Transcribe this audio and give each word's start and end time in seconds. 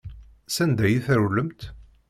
Sanda 0.55 0.83
ay 0.87 0.97
trewlemt? 1.05 1.61